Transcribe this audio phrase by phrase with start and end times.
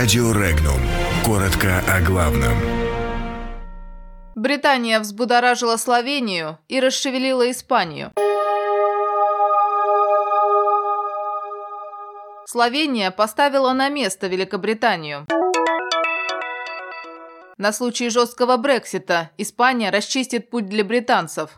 [0.00, 0.80] Радио Регнум.
[1.26, 2.56] Коротко о главном.
[4.34, 8.10] Британия взбудоражила Словению и расшевелила Испанию.
[12.46, 15.26] Словения поставила на место Великобританию.
[17.58, 21.50] На случай жесткого Брексита Испания расчистит путь для британцев.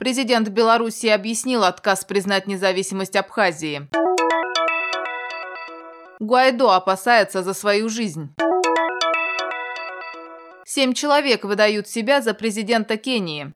[0.00, 3.88] Президент Беларуси объяснил отказ признать независимость Абхазии.
[6.20, 8.34] Гуайдо опасается за свою жизнь.
[10.66, 13.50] Семь человек выдают себя за президента Кении.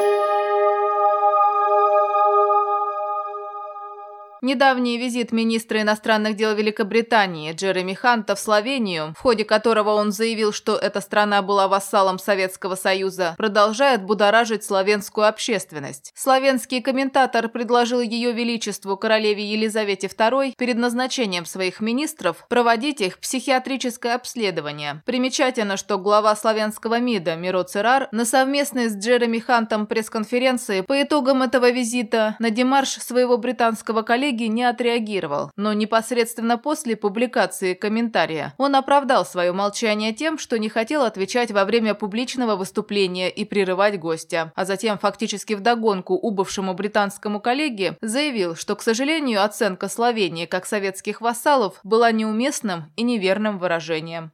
[4.45, 10.53] Недавний визит министра иностранных дел Великобритании Джереми Ханта в Словению, в ходе которого он заявил,
[10.53, 16.13] что эта страна была вассалом Советского Союза, продолжает будоражить славянскую общественность.
[16.15, 24.15] Славянский комментатор предложил Ее Величеству королеве Елизавете II перед назначением своих министров проводить их психиатрическое
[24.15, 25.03] обследование.
[25.07, 31.41] Примечательно, что глава славянского МИДа Миро Церар на совместной с Джереми Хантом пресс-конференции по итогам
[31.41, 38.55] этого визита на демарш своего британского коллеги коллеги не отреагировал, но непосредственно после публикации комментария
[38.59, 43.99] он оправдал свое молчание тем, что не хотел отвечать во время публичного выступления и прерывать
[43.99, 50.67] гостя, а затем фактически вдогонку убывшему британскому коллеге заявил, что, к сожалению, оценка Словении как
[50.67, 54.33] советских вассалов была неуместным и неверным выражением.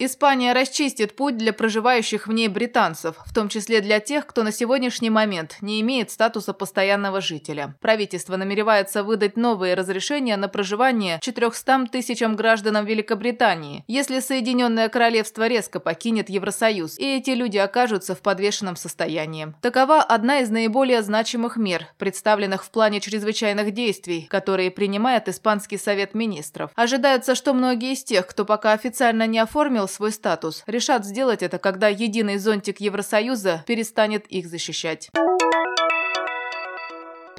[0.00, 4.50] Испания расчистит путь для проживающих в ней британцев, в том числе для тех, кто на
[4.50, 7.76] сегодняшний момент не имеет статуса постоянного жителя.
[7.80, 15.78] Правительство намеревается выдать новые разрешения на проживание 400 тысячам гражданам Великобритании, если Соединенное Королевство резко
[15.78, 19.54] покинет Евросоюз, и эти люди окажутся в подвешенном состоянии.
[19.62, 26.14] Такова одна из наиболее значимых мер, представленных в плане чрезвычайных действий, которые принимает Испанский Совет
[26.14, 26.72] Министров.
[26.74, 31.42] Ожидается, что многие из тех, кто пока официально не оформил изменил свой статус, решат сделать
[31.42, 35.10] это, когда единый зонтик Евросоюза перестанет их защищать.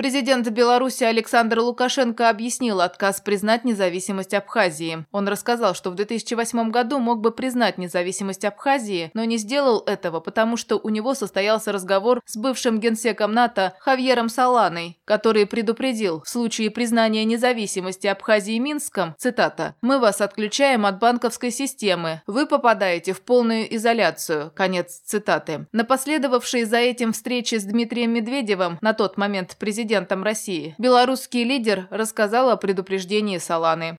[0.05, 5.03] Президент Беларуси Александр Лукашенко объяснил отказ признать независимость Абхазии.
[5.11, 10.19] Он рассказал, что в 2008 году мог бы признать независимость Абхазии, но не сделал этого,
[10.19, 16.29] потому что у него состоялся разговор с бывшим генсеком НАТО Хавьером Саланой, который предупредил, в
[16.29, 22.21] случае признания независимости Абхазии Минском, цитата, «Мы вас отключаем от банковской системы.
[22.27, 24.51] Вы попадаете в полную изоляцию».
[24.53, 25.65] Конец цитаты.
[25.71, 31.45] На последовавшей за этим встрече с Дмитрием Медведевым, на тот момент президент президентом России, белорусский
[31.45, 33.95] лидер рассказал о предупреждении Саланы.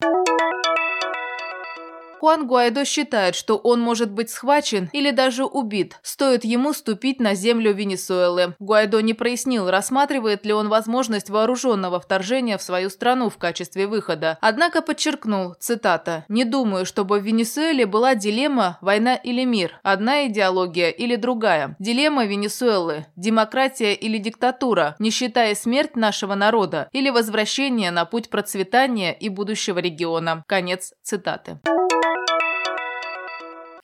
[2.20, 7.34] Хуан Гуайдо считает, что он может быть схвачен или даже убит, стоит ему ступить на
[7.34, 8.54] землю Венесуэлы.
[8.58, 14.38] Гуайдо не прояснил, рассматривает ли он возможность вооруженного вторжения в свою страну в качестве выхода.
[14.40, 20.90] Однако подчеркнул, цитата, «Не думаю, чтобы в Венесуэле была дилемма «война или мир», одна идеология
[20.90, 21.76] или другая.
[21.78, 29.12] Дилемма Венесуэлы– демократия или диктатура, не считая смерть нашего народа или возвращение на путь процветания
[29.12, 30.44] и будущего региона».
[30.46, 31.60] Конец цитаты.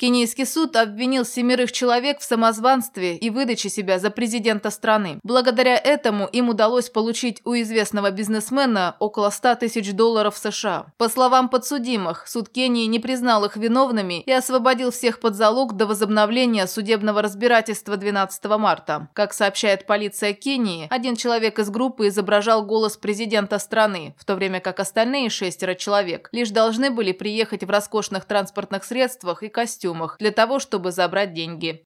[0.02, 5.20] Кенийский суд обвинил семерых человек в самозванстве и выдаче себя за президента страны.
[5.22, 10.86] Благодаря этому им удалось получить у известного бизнесмена около 100 тысяч долларов США.
[10.98, 15.86] По словам подсудимых, суд Кении не признал их виновными и освободил всех под залог до
[15.86, 19.06] возобновления судебного разбирательства 12 марта.
[19.12, 24.58] Как сообщает полиция Кении, один человек из группы изображал голос президента страны, в то время
[24.58, 30.16] как остальные шестеро человек лишь должны были приехать в роскошных транспортных средствах и костюмах костюмах
[30.18, 31.82] для того, чтобы забрать деньги.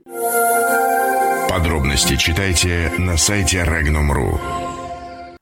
[1.49, 4.66] Подробности читайте на сайте Regnum.ru.